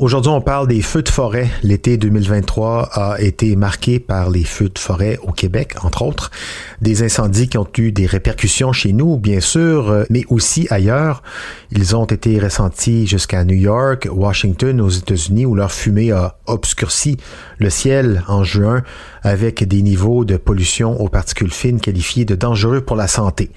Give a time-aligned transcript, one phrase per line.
[0.00, 1.50] Aujourd'hui, on parle des feux de forêt.
[1.64, 6.30] L'été 2023 a été marqué par les feux de forêt au Québec, entre autres.
[6.80, 11.24] Des incendies qui ont eu des répercussions chez nous, bien sûr, euh, mais aussi ailleurs.
[11.72, 17.16] Ils ont été ressentis jusqu'à New York, Washington, aux États-Unis, où leur fumée a obscurci
[17.58, 18.84] le ciel en juin
[19.22, 23.50] avec des niveaux de pollution aux particules fines qualifiés de dangereux pour la santé.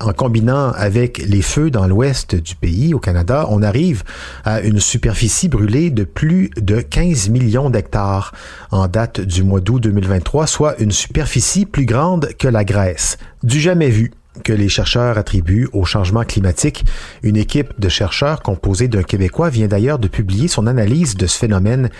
[0.00, 4.04] En combinant avec les feux dans l'ouest du pays, au Canada, on arrive
[4.44, 8.32] à une superficie brûlée de plus de 15 millions d'hectares
[8.70, 13.18] en date du mois d'août 2023, soit une superficie plus grande que la Grèce.
[13.42, 14.12] Du jamais vu
[14.44, 16.84] que les chercheurs attribuent au changement climatique.
[17.22, 21.38] Une équipe de chercheurs composée d'un Québécois vient d'ailleurs de publier son analyse de ce
[21.38, 21.90] phénomène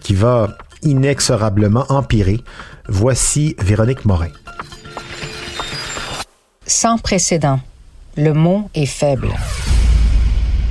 [0.00, 2.40] qui va inexorablement empirer.
[2.88, 4.32] Voici Véronique Morin.
[6.66, 7.60] Sans précédent.
[8.16, 9.28] Le mot est faible.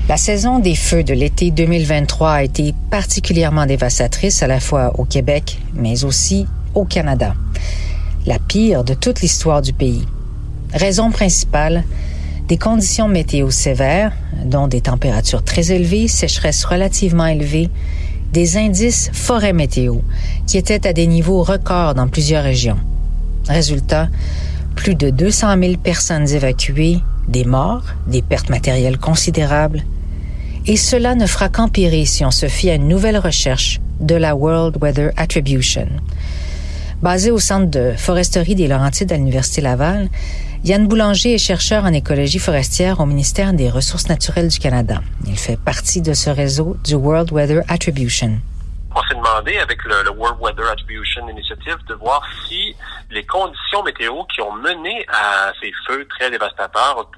[0.10, 5.06] La saison des feux de l'été 2023 a été particulièrement dévastatrice à la fois au
[5.06, 6.46] Québec, mais aussi
[6.76, 7.36] au Canada.
[8.26, 10.06] La pire de toute l'histoire du pays.
[10.74, 11.86] Raison principale,
[12.50, 14.12] des conditions météo sévères,
[14.44, 17.70] dont des températures très élevées, sécheresses relativement élevées,
[18.34, 20.00] des indices forêt météo,
[20.48, 22.80] qui étaient à des niveaux records dans plusieurs régions.
[23.48, 24.10] Résultat,
[24.76, 29.84] plus de 200 000 personnes évacuées, des morts, des pertes matérielles considérables,
[30.66, 34.36] et cela ne fera qu'empirer si on se fie à une nouvelle recherche de la
[34.36, 35.88] World Weather Attribution.
[37.02, 40.10] Basée au Centre de foresterie des Laurentides à l'Université Laval,
[40.64, 45.02] Yann Boulanger est chercheur en écologie forestière au ministère des Ressources naturelles du Canada.
[45.28, 48.40] Il fait partie de ce réseau du World Weather Attribution.
[48.96, 52.76] On s'est demandé avec le, World Weather Attribution Initiative de voir si
[53.10, 57.10] les conditions météo qui ont mené à ces feux très dévastateurs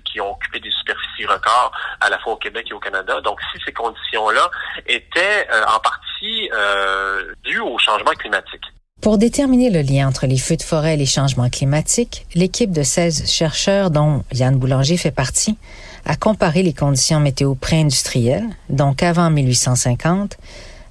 [0.00, 3.20] qui ont occupé des superficies records à la fois au Québec et au Canada.
[3.20, 4.50] Donc, si ces conditions-là
[4.86, 8.62] étaient euh, en partie euh, dues au changement climatique.
[9.00, 12.84] Pour déterminer le lien entre les feux de forêt et les changements climatiques, l'équipe de
[12.84, 15.58] 16 chercheurs, dont Yann Boulanger fait partie,
[16.04, 20.36] a comparé les conditions météo pré-industrielles, donc avant 1850,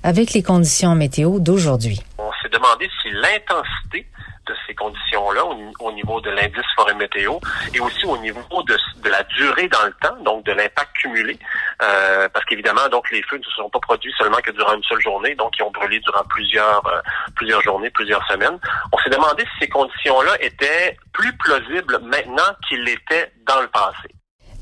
[0.04, 2.02] avec les conditions météo d'aujourd'hui.
[2.18, 4.08] On s'est demandé si l'intensité
[4.48, 5.44] de ces conditions-là
[5.80, 7.38] au, niveau de l'indice forêt météo
[7.74, 11.38] et aussi au niveau de, la durée dans le temps, donc de l'impact cumulé,
[11.82, 14.84] euh, parce qu'évidemment, donc les feux ne se sont pas produits seulement que durant une
[14.84, 17.02] seule journée, donc ils ont brûlé durant plusieurs euh,
[17.36, 18.58] plusieurs journées, plusieurs semaines.
[18.92, 24.10] On s'est demandé si ces conditions-là étaient plus plausibles maintenant qu'ils l'étaient dans le passé.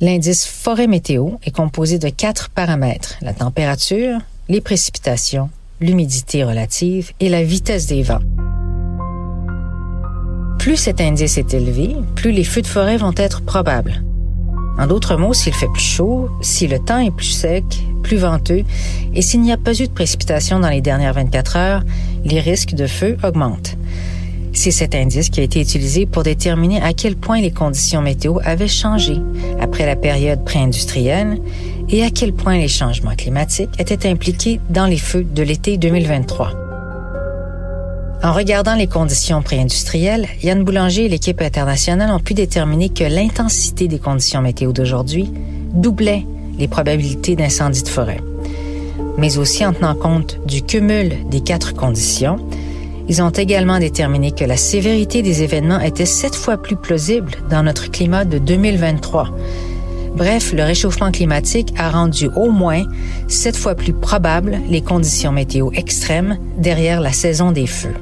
[0.02, 7.30] L'indice forêt météo est composé de quatre paramètres la température, les précipitations, l'humidité relative et
[7.30, 8.24] la vitesse des vents.
[10.58, 14.04] Plus cet indice est élevé, plus les feux de forêt vont être probables.
[14.80, 17.64] En d'autres mots, s'il fait plus chaud, si le temps est plus sec,
[18.02, 18.64] plus venteux,
[19.14, 21.84] et s'il n'y a pas eu de précipitation dans les dernières 24 heures,
[22.26, 23.78] les risques de feu augmentent.
[24.60, 28.40] C'est cet indice qui a été utilisé pour déterminer à quel point les conditions météo
[28.44, 29.16] avaient changé
[29.62, 31.40] après la période pré-industrielle
[31.88, 36.52] et à quel point les changements climatiques étaient impliqués dans les feux de l'été 2023.
[38.22, 43.88] En regardant les conditions pré-industrielles, Yann Boulanger et l'équipe internationale ont pu déterminer que l'intensité
[43.88, 45.32] des conditions météo d'aujourd'hui
[45.72, 46.26] doublait
[46.58, 48.20] les probabilités d'incendie de forêt.
[49.18, 52.40] Mais aussi en tenant compte du cumul des quatre conditions,
[53.10, 57.64] ils ont également déterminé que la sévérité des événements était sept fois plus plausible dans
[57.64, 59.32] notre climat de 2023.
[60.16, 62.84] Bref, le réchauffement climatique a rendu au moins
[63.28, 67.96] sept fois plus probable les conditions météo extrêmes derrière la saison des feux.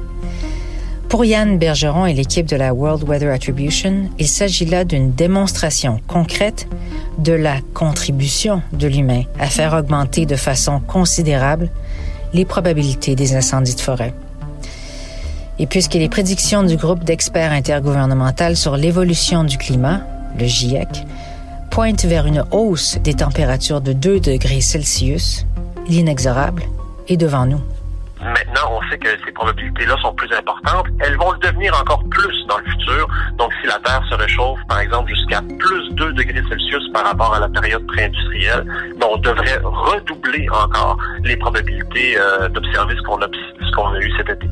[1.08, 6.00] Pour Yann Bergeron et l'équipe de la World Weather Attribution, il s'agit là d'une démonstration
[6.06, 6.68] concrète
[7.16, 11.70] de la contribution de l'humain à faire augmenter de façon considérable
[12.34, 14.12] les probabilités des incendies de forêt.
[15.60, 20.00] Et puisque les prédictions du groupe d'experts intergouvernemental sur l'évolution du climat,
[20.38, 20.88] le GIEC,
[21.70, 25.46] pointent vers une hausse des températures de 2 degrés Celsius,
[25.88, 26.62] l'inexorable
[27.08, 27.60] est devant nous.
[28.20, 30.86] Maintenant, on sait que ces probabilités-là sont plus importantes.
[31.00, 33.06] Elles vont le devenir encore plus dans le futur.
[33.38, 37.34] Donc, si la Terre se réchauffe, par exemple, jusqu'à plus 2 degrés Celsius par rapport
[37.34, 38.64] à la période pré-industrielle,
[38.98, 44.48] ben, on devrait redoubler encore les probabilités euh, d'observer ce qu'on a, eu cet été.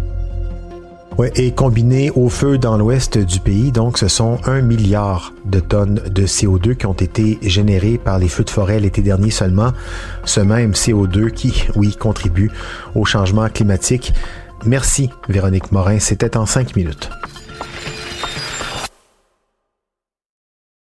[1.18, 5.60] Ouais, et combiné au feu dans l'ouest du pays, donc ce sont un milliard de
[5.60, 9.72] tonnes de CO2 qui ont été générées par les feux de forêt l'été dernier seulement.
[10.24, 12.50] Ce même CO2 qui, oui, contribue
[12.94, 14.12] au changement climatique.
[14.66, 16.00] Merci, Véronique Morin.
[16.00, 17.08] C'était en cinq minutes.